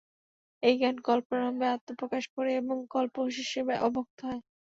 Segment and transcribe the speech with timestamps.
[0.63, 4.41] এই জ্ঞান কল্পারম্ভে আত্মপ্রকাশ করে এবং কল্পশেষে অব্যক্ত হয়।